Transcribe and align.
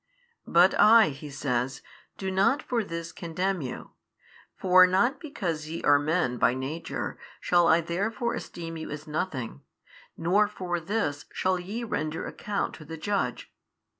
But 0.47 0.73
I 0.79 1.09
(He 1.09 1.29
says) 1.29 1.83
do 2.17 2.31
not 2.31 2.63
for 2.63 2.83
this 2.83 3.11
condemn 3.11 3.61
you; 3.61 3.91
for 4.55 4.87
not 4.87 5.19
because 5.19 5.67
ye 5.67 5.83
are 5.83 5.99
men 5.99 6.39
by 6.39 6.55
nature, 6.55 7.19
shall 7.39 7.67
I 7.67 7.81
therefore 7.81 8.33
esteem 8.33 8.77
you 8.77 8.89
as 8.89 9.05
nothing 9.05 9.61
nor 10.17 10.47
for 10.47 10.79
this 10.79 11.25
shall 11.31 11.59
ye 11.59 11.83
render 11.83 12.25
account 12.25 12.73
to 12.81 12.83
the 12.85 12.97
Judge. 12.97 13.53